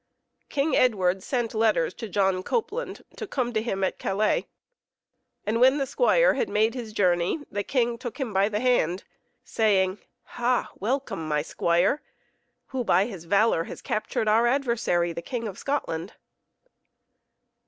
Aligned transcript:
King 0.49 0.75
Edward 0.75 1.21
Sent 1.21 1.53
letters 1.53 1.93
to 1.93 2.09
John 2.09 2.41
Copeland 2.41 3.03
to 3.17 3.27
come 3.27 3.53
to 3.53 3.61
him 3.61 3.83
at 3.83 3.99
Calais, 3.99 4.47
and 5.45 5.61
when 5.61 5.77
the 5.77 5.85
squire 5.85 6.33
had 6.33 6.49
made 6.49 6.73
his 6.73 6.91
journey, 6.91 7.41
the 7.51 7.61
king 7.61 7.99
took 7.99 8.19
him 8.19 8.33
by 8.33 8.49
the 8.49 8.61
hand 8.61 9.03
saying, 9.43 9.99
"Ha! 10.23 10.71
welcome, 10.79 11.27
my 11.27 11.43
squire, 11.43 12.01
who 12.69 12.83
by 12.83 13.05
his 13.05 13.25
valor 13.25 13.65
has 13.65 13.83
captured 13.83 14.27
our 14.27 14.47
adversary 14.47 15.13
the 15.13 15.21
King 15.21 15.47
of 15.47 15.59
Scotland." 15.59 16.13